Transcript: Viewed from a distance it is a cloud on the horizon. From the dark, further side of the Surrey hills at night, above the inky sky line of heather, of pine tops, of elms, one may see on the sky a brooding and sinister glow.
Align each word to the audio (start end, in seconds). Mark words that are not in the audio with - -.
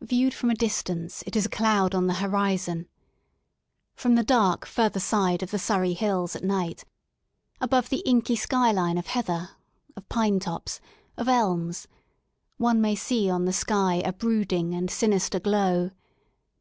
Viewed 0.00 0.34
from 0.34 0.50
a 0.50 0.56
distance 0.56 1.22
it 1.28 1.36
is 1.36 1.46
a 1.46 1.48
cloud 1.48 1.94
on 1.94 2.08
the 2.08 2.14
horizon. 2.14 2.88
From 3.94 4.16
the 4.16 4.24
dark, 4.24 4.66
further 4.66 4.98
side 4.98 5.44
of 5.44 5.52
the 5.52 5.60
Surrey 5.60 5.92
hills 5.92 6.34
at 6.34 6.42
night, 6.42 6.82
above 7.60 7.88
the 7.88 7.98
inky 8.04 8.34
sky 8.34 8.72
line 8.72 8.98
of 8.98 9.06
heather, 9.06 9.50
of 9.96 10.08
pine 10.08 10.40
tops, 10.40 10.80
of 11.16 11.28
elms, 11.28 11.86
one 12.56 12.80
may 12.80 12.96
see 12.96 13.30
on 13.30 13.44
the 13.44 13.52
sky 13.52 14.02
a 14.04 14.12
brooding 14.12 14.74
and 14.74 14.90
sinister 14.90 15.38
glow. 15.38 15.92